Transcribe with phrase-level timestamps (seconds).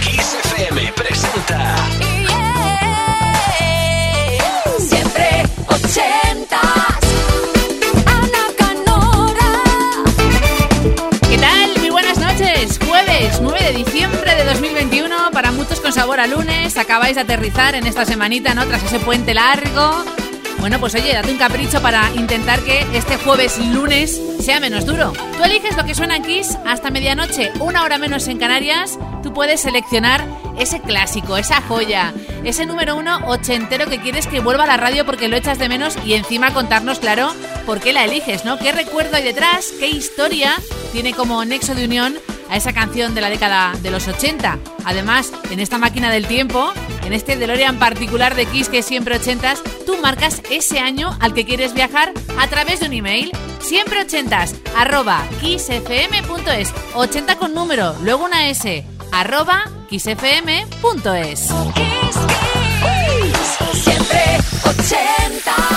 [0.00, 1.76] Kiss FM presenta.
[4.78, 6.60] Siempre ochentas.
[8.04, 9.52] Ana Canora.
[11.30, 11.78] ¿Qué tal?
[11.78, 12.80] Muy buenas noches.
[12.84, 16.76] Jueves 9 de diciembre de 2021, para muchos con sabor a lunes.
[16.76, 18.66] Acabáis de aterrizar en esta semanita, ¿no?
[18.66, 20.04] Tras ese puente largo.
[20.62, 25.12] Bueno, pues oye, date un capricho para intentar que este jueves lunes sea menos duro.
[25.36, 28.96] Tú eliges lo que suena en Kiss hasta medianoche, una hora menos en Canarias.
[29.24, 30.24] Tú puedes seleccionar
[30.56, 32.14] ese clásico, esa joya,
[32.44, 35.68] ese número uno ochentero que quieres que vuelva a la radio porque lo echas de
[35.68, 37.32] menos y encima contarnos, claro,
[37.66, 38.56] por qué la eliges, ¿no?
[38.56, 39.72] ¿Qué recuerdo hay detrás?
[39.80, 40.54] ¿Qué historia
[40.92, 42.14] tiene como nexo de unión
[42.52, 44.58] a esa canción de la década de los 80.
[44.84, 46.70] Además, en esta máquina del tiempo,
[47.02, 49.54] en este DeLorean particular de Kiss que es siempre 80,
[49.86, 53.32] tú marcas ese año al que quieres viajar a través de un email.
[53.58, 54.44] Siempre 80
[54.76, 61.48] arroba kissfm.es 80 con número, luego una s arroba kissfm.es
[63.72, 65.71] Siempre 80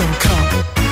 [0.00, 0.89] gonna come.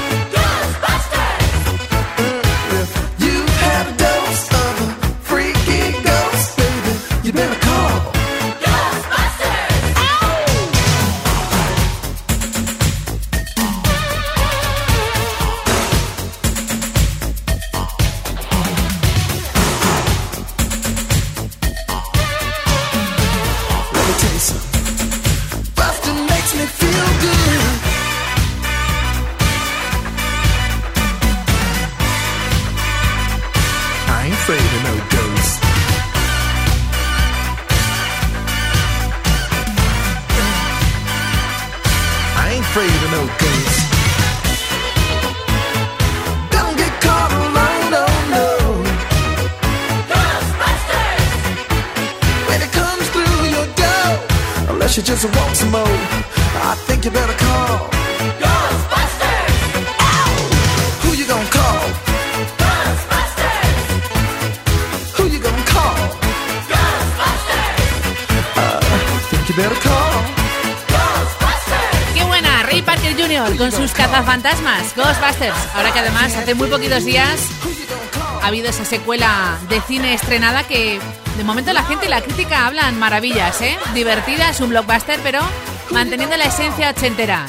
[74.43, 75.75] Cazafantasmas, Ghostbusters.
[75.75, 77.41] Ahora que además hace muy poquitos días
[78.43, 81.01] ha habido esa secuela de cine estrenada que
[81.37, 83.77] de momento la gente y la crítica hablan maravillas, ¿eh?
[83.95, 85.41] Divertida, es un blockbuster, pero
[85.91, 87.47] manteniendo la esencia ochentera.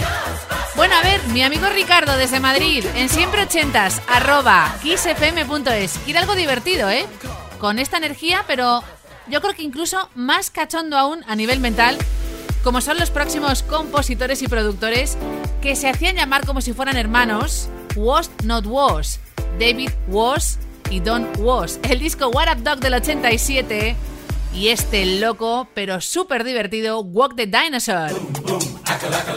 [0.76, 6.00] Bueno, a ver, mi amigo Ricardo desde Madrid, en siempre ochentas, arroba kissfm.es.
[6.06, 7.06] Quiere algo divertido, ¿eh?
[7.60, 8.84] Con esta energía, pero
[9.28, 11.98] yo creo que incluso más cachondo aún a nivel mental
[12.64, 15.18] como son los próximos compositores y productores
[15.62, 19.20] que se hacían llamar como si fueran hermanos, Was Not Was,
[19.60, 20.60] David Was
[20.90, 21.80] y Don Was.
[21.84, 23.96] El disco What Up Dog del 87
[24.54, 28.12] y este loco pero súper divertido Walk the Dinosaur.
[28.12, 29.30] de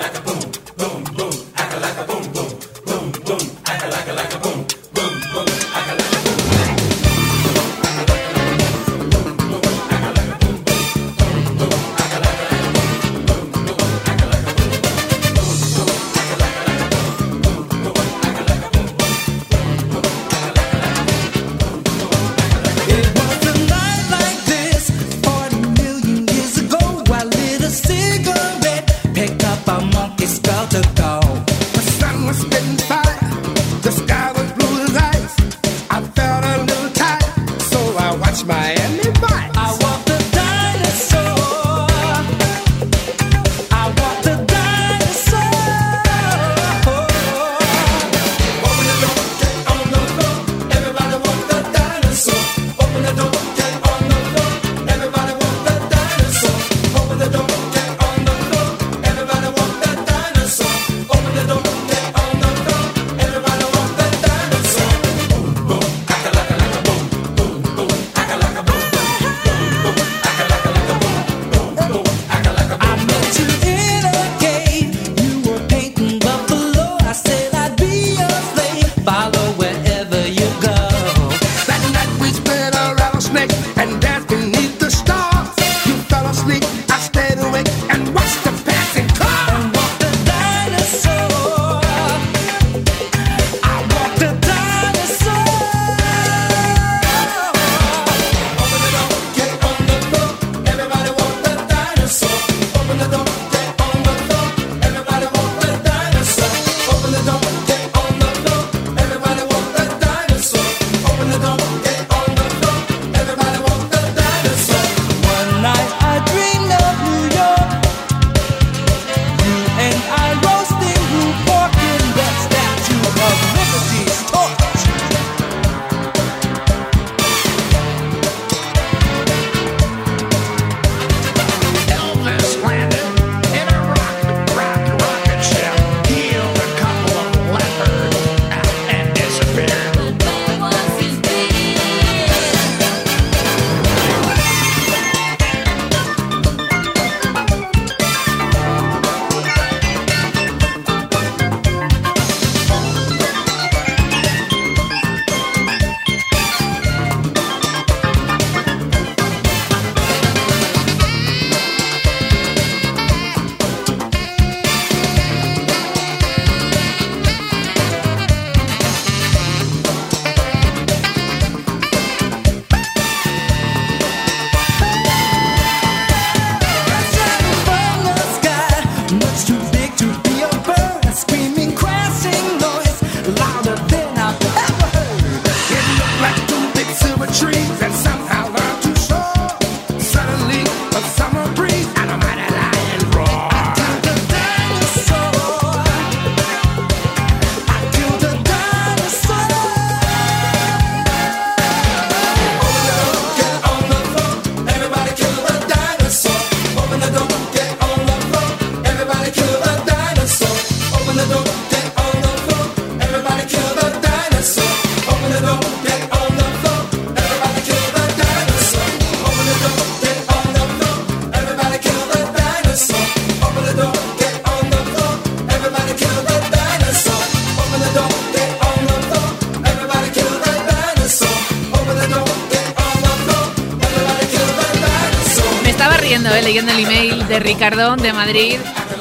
[237.73, 238.59] Ricardo de Madrid.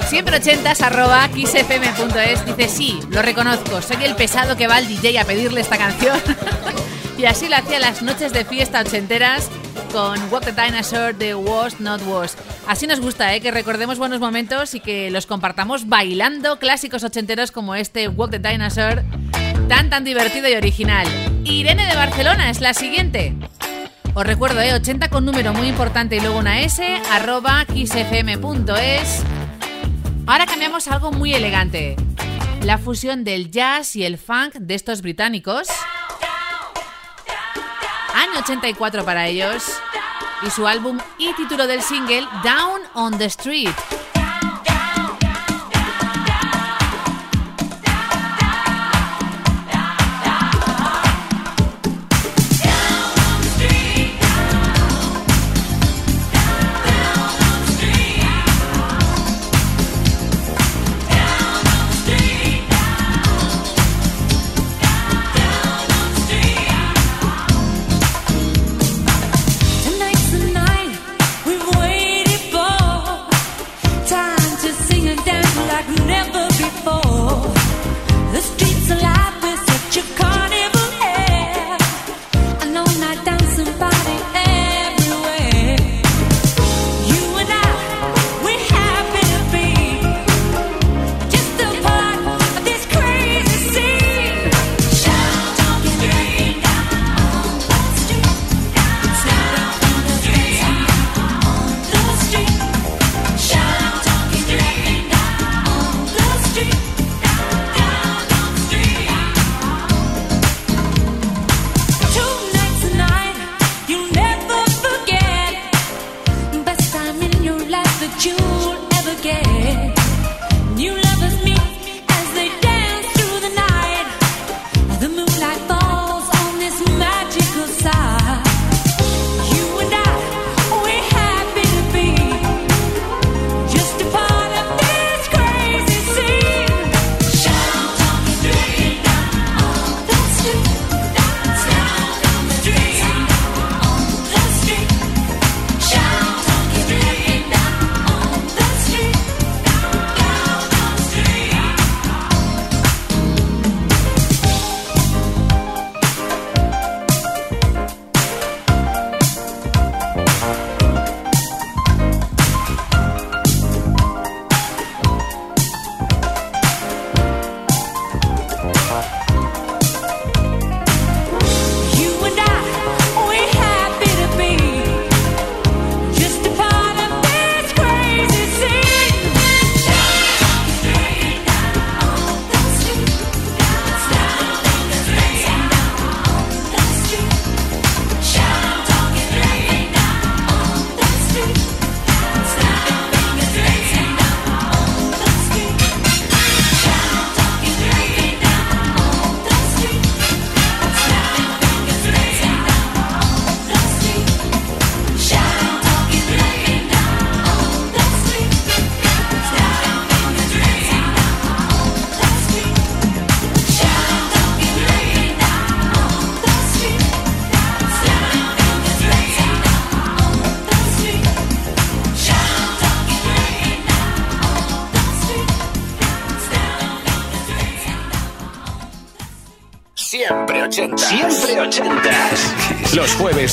[0.07, 2.45] Siempre ochentas arroba xfm.es.
[2.45, 6.17] Dice, sí, lo reconozco, soy el pesado que va al DJ a pedirle esta canción.
[7.17, 9.49] y así lo hacía las noches de fiesta ochenteras
[9.91, 12.37] con What the Dinosaur de Was Not Was.
[12.65, 13.41] Así nos gusta, ¿eh?
[13.41, 18.39] que recordemos buenos momentos y que los compartamos bailando clásicos ochenteros como este Walk the
[18.39, 19.03] Dinosaur,
[19.67, 21.05] tan tan divertido y original.
[21.43, 23.35] Irene de Barcelona es la siguiente.
[24.13, 24.73] Os recuerdo, ¿eh?
[24.73, 29.23] 80 con número muy importante y luego una S, arroba xfm.es.
[30.27, 31.95] Ahora cambiamos algo muy elegante.
[32.63, 35.69] La fusión del jazz y el funk de estos británicos.
[38.13, 39.63] Año 84 para ellos.
[40.45, 43.69] Y su álbum y título del single Down on the Street.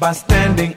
[0.00, 0.74] by standing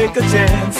[0.00, 0.76] take a chance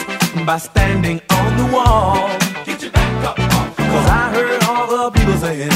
[0.46, 2.26] by standing on the wall.
[2.64, 3.36] Get your back up
[3.76, 5.68] Cause I heard all the people saying,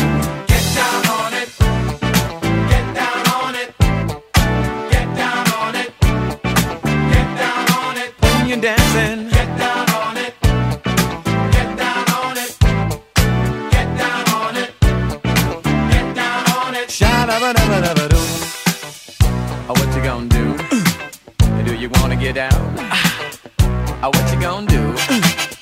[0.53, 1.49] Get down on it.
[2.73, 3.69] Get down on it.
[4.95, 5.91] Get down on it.
[7.13, 8.11] Get down on it.
[8.23, 9.29] When you're dancing.
[9.29, 10.35] get down on it.
[11.57, 12.51] Get down on it.
[13.75, 14.71] Get down on it.
[15.93, 16.91] Get down on it.
[16.91, 18.23] Shout out, but never, never do.
[19.69, 20.47] What you gonna do?
[21.67, 23.11] do you wanna get down?
[24.09, 25.54] what you gonna do?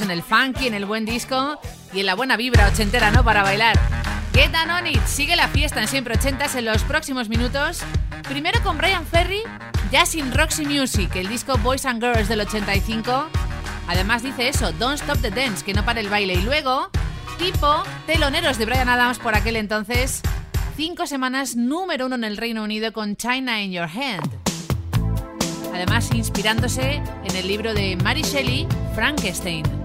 [0.00, 1.58] En el funky, en el buen disco
[1.92, 3.24] y en la buena vibra ochentera, ¿no?
[3.24, 3.78] Para bailar.
[4.32, 5.04] Get on it.
[5.06, 7.80] Sigue la fiesta en siempre ochentas en los próximos minutos.
[8.28, 9.42] Primero con Brian Ferry,
[9.90, 13.28] Jazz in Roxy Music, el disco Boys and Girls del 85.
[13.88, 16.34] Además dice eso, Don't Stop the Dance, que no para el baile.
[16.34, 16.90] Y luego,
[17.38, 20.22] tipo teloneros de Brian Adams por aquel entonces.
[20.76, 24.49] Cinco semanas número uno en el Reino Unido con China in Your Hand.
[25.72, 29.79] Además, inspirándose en el libro de Mary Shelley, Frankenstein.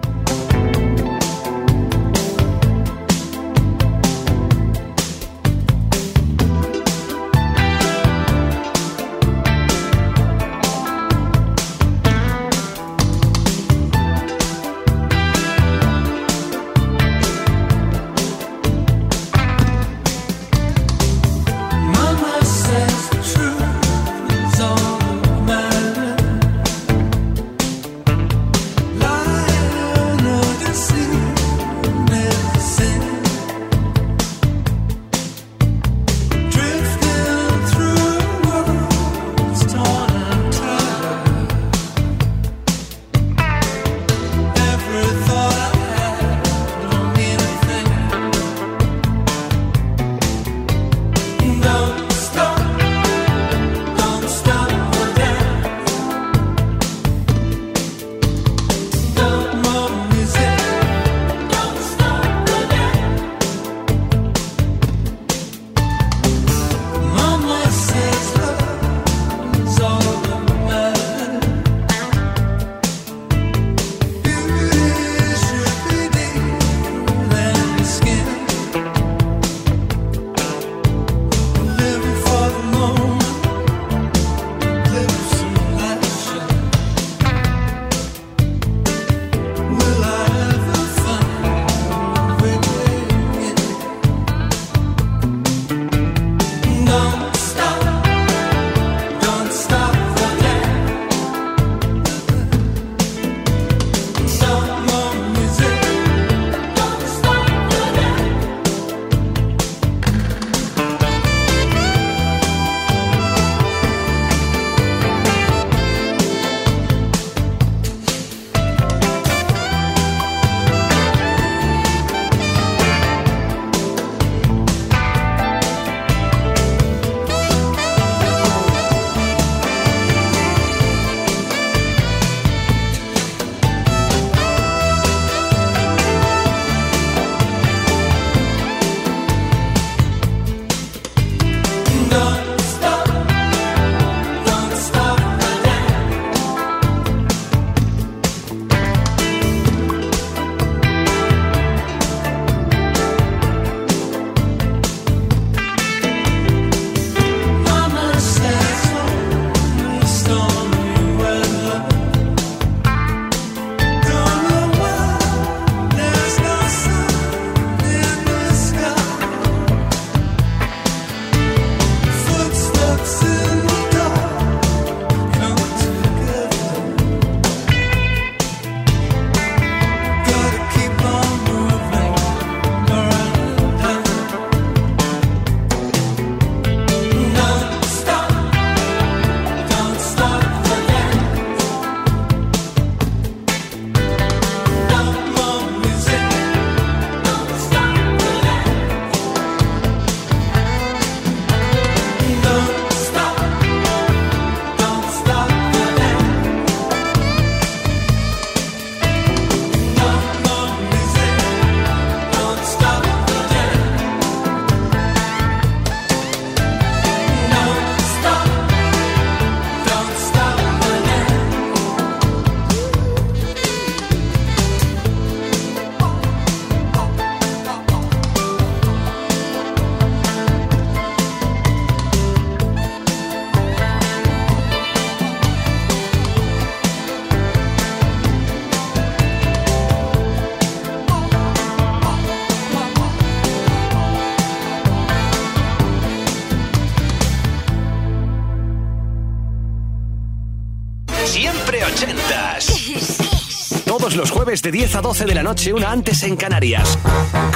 [253.86, 256.98] Todos los jueves de 10 a 12 de la noche, una antes en Canarias.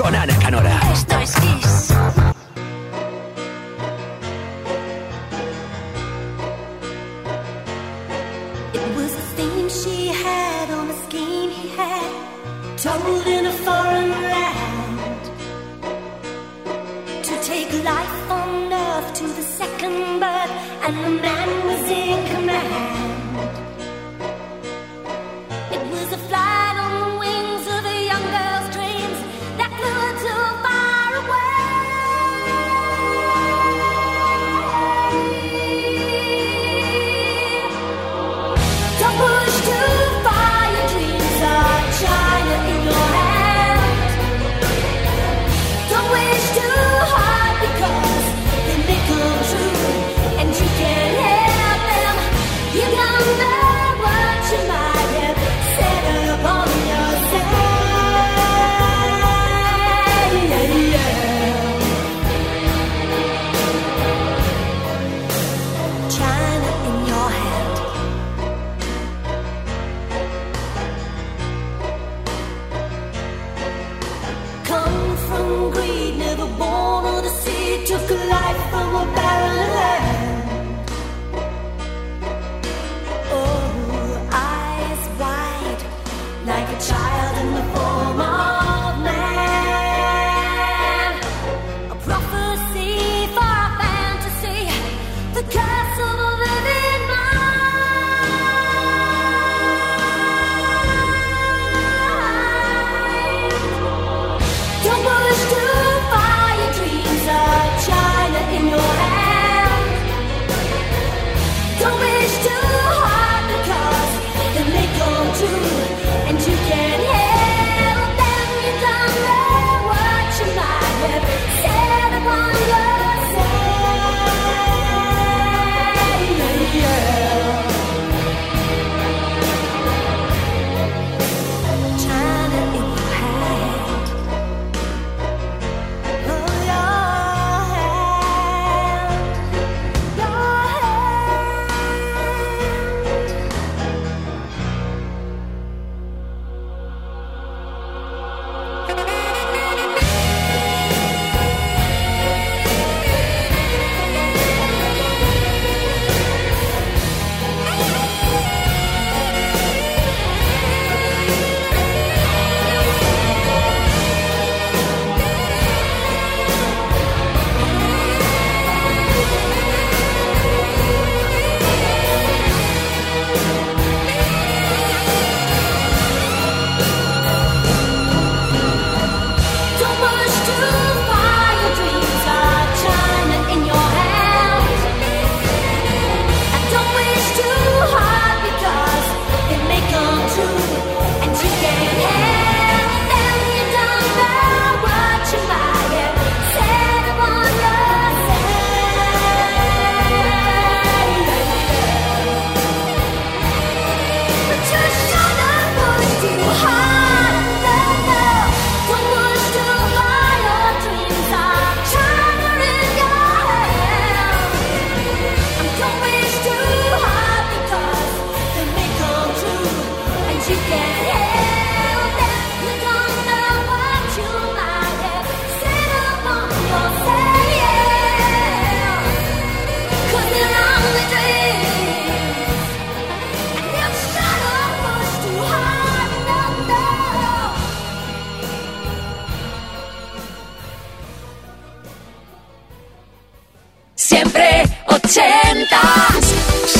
[0.02, 0.80] Con Ana Canora.
[0.94, 1.94] Esto es Kiss.
[12.82, 15.26] Told in a foreign land
[17.26, 20.52] to take life on earth to the second birth,
[20.88, 23.09] and the man was in command.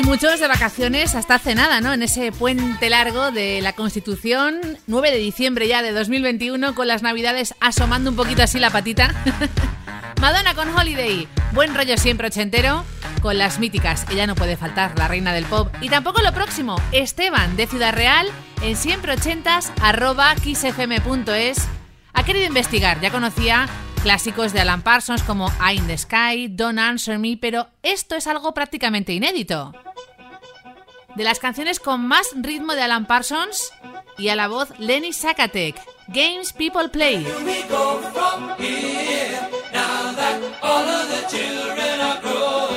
[0.00, 1.92] Muchos de vacaciones hasta hace nada, ¿no?
[1.92, 7.02] En ese puente largo de la Constitución, 9 de diciembre ya de 2021, con las
[7.02, 9.14] navidades asomando un poquito así la patita.
[10.20, 12.84] Madonna con Holiday, buen rollo siempre ochentero,
[13.20, 15.68] con las míticas, ella no puede faltar, la reina del pop.
[15.80, 18.26] Y tampoco lo próximo, Esteban de Ciudad Real,
[18.62, 20.34] en siempre ochentas, arroba.
[22.14, 23.68] Ha querido investigar, ya conocía
[24.02, 28.26] clásicos de Alan Parsons como Eye in the Sky, Don't Answer Me, pero esto es
[28.26, 29.72] algo prácticamente inédito.
[31.14, 33.72] De las canciones con más ritmo de Alan Parsons
[34.18, 37.26] y a la voz Lenny Sakatek, Games People Play.
[40.64, 42.71] I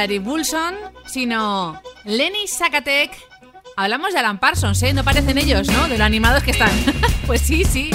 [0.00, 0.74] Eric Bulson,
[1.06, 3.10] sino Lenny Sakatek.
[3.76, 4.92] Hablamos de Alan Parsons, ¿eh?
[4.92, 5.88] No parecen ellos, ¿no?
[5.88, 6.70] De lo animados que están.
[7.26, 7.90] pues sí, sí.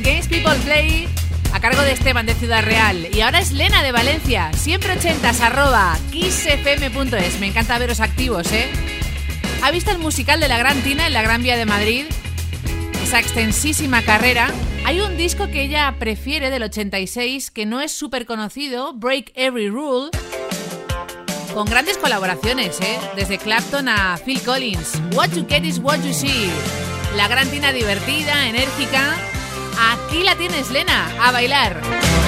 [0.00, 1.08] Games People Play
[1.52, 3.08] a cargo de Esteban de Ciudad Real.
[3.14, 7.40] Y ahora es Lena de Valencia, siempre ochentas, arroba kissfm.es.
[7.40, 8.70] Me encanta veros activos, ¿eh?
[9.62, 12.04] ¿Ha visto el musical de la Gran Tina en la Gran Vía de Madrid?
[13.02, 14.50] Esa extensísima carrera.
[14.84, 19.68] Hay un disco que ella prefiere del 86 que no es súper conocido, Break Every
[19.68, 20.10] Rule,
[21.58, 23.00] con grandes colaboraciones, ¿eh?
[23.16, 25.02] Desde Clapton a Phil Collins.
[25.12, 26.48] What you get is what you see.
[27.16, 29.16] La Gran Tina divertida, enérgica.
[29.90, 32.27] Aquí la tienes, Lena, a bailar.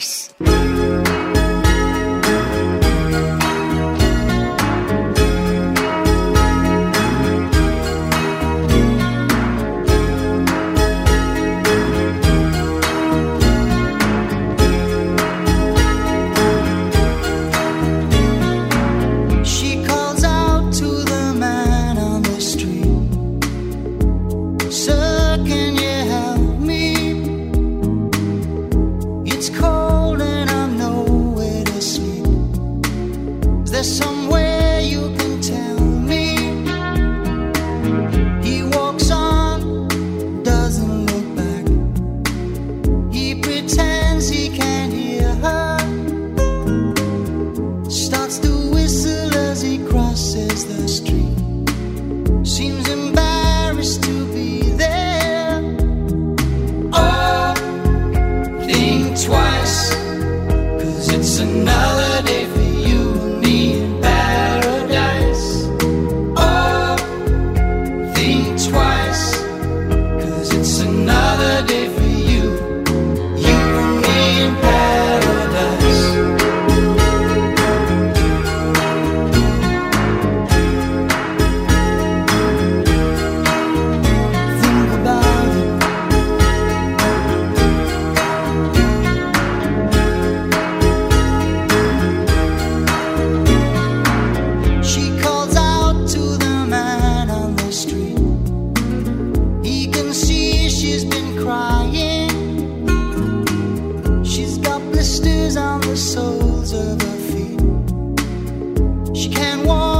[109.21, 109.90] She can't walk.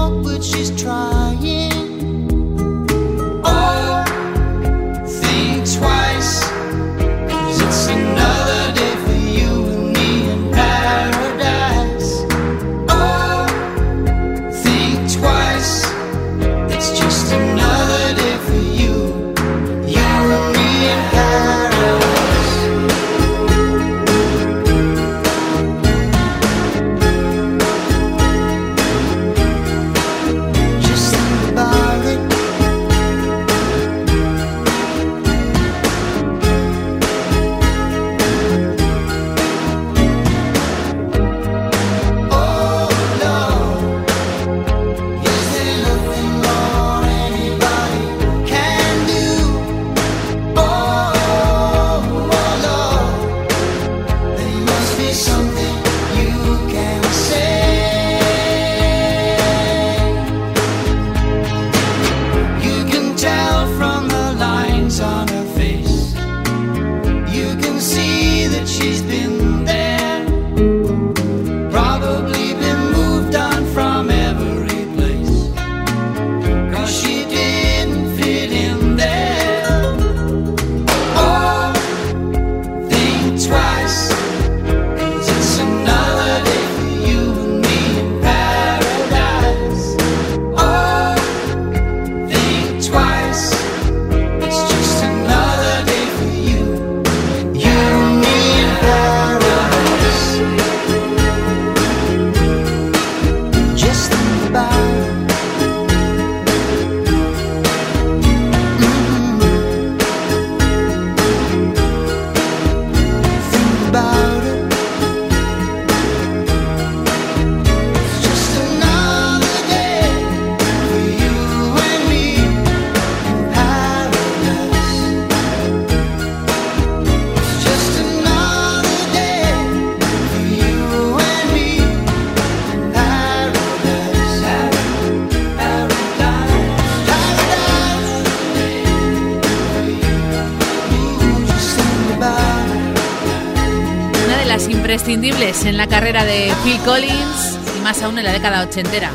[145.12, 149.12] imprescindibles en la carrera de Phil Collins y más aún en la década ochentera.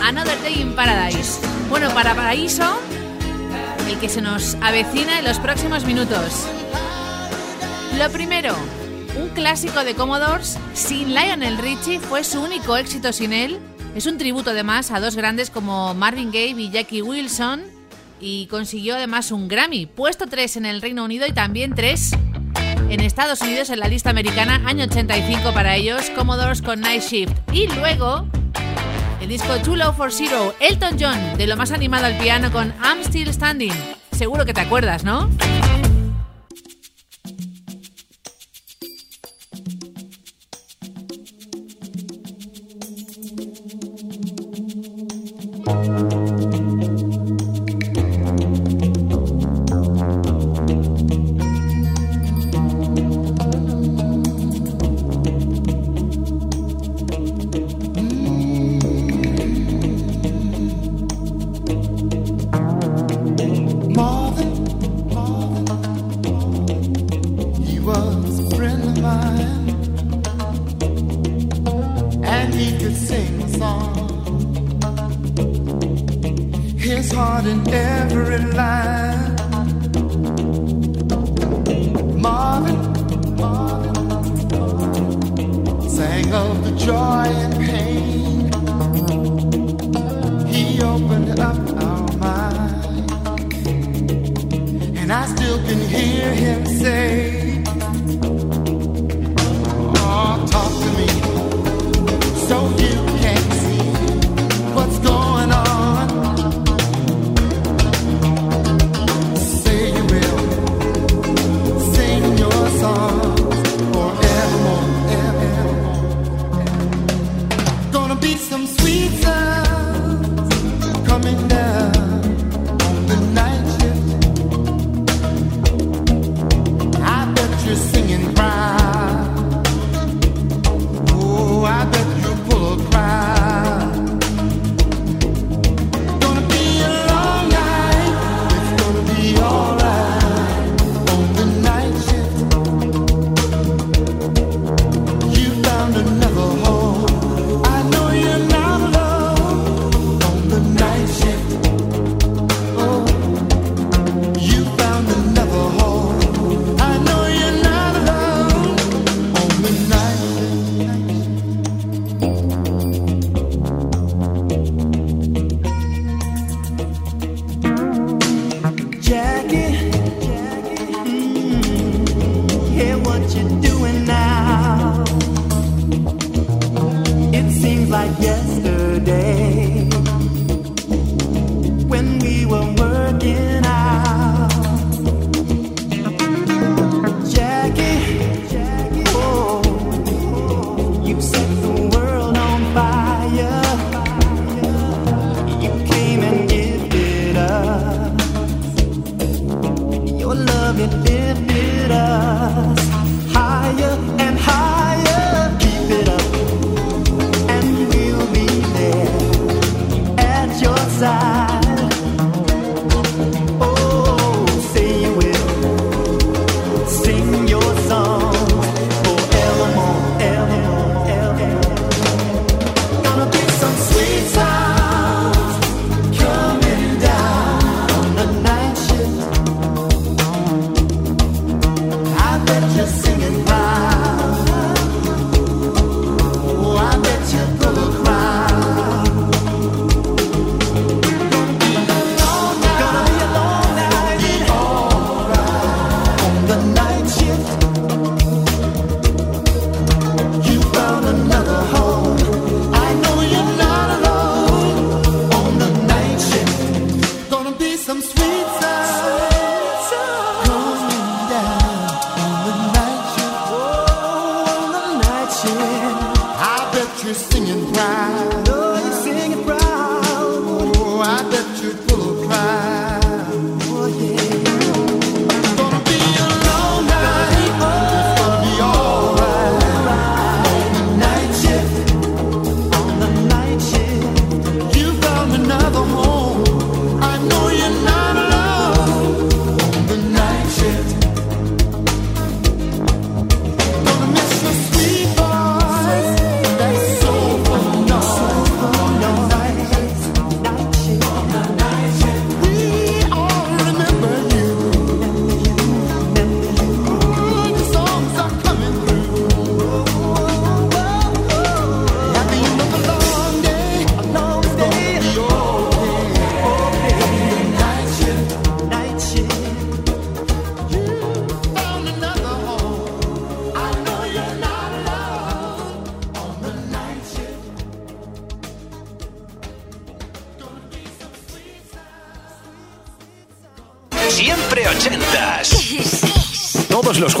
[0.00, 1.40] Another Day in Paradise.
[1.68, 2.78] Bueno, para Paraíso,
[3.88, 6.46] el que se nos avecina en los próximos minutos.
[7.98, 8.54] Lo primero,
[9.20, 13.58] un clásico de Commodores sin Lionel Richie fue su único éxito sin él.
[13.96, 17.64] Es un tributo además a dos grandes como Marvin Gaye y Jackie Wilson
[18.20, 22.12] y consiguió además un Grammy, puesto 3 en el Reino Unido y también 3
[22.94, 27.32] en Estados Unidos en la lista americana, año 85 para ellos, Commodores con Night Shift.
[27.52, 28.26] Y luego,
[29.20, 32.72] el disco Too Low for Zero, Elton John, de lo más animado al piano con
[32.80, 33.72] I'm Still Standing.
[34.12, 35.28] Seguro que te acuerdas, ¿no?